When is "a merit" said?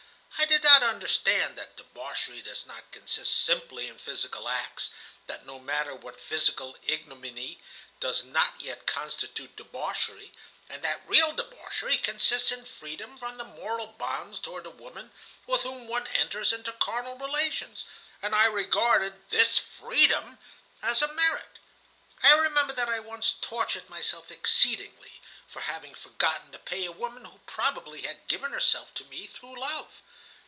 21.03-21.59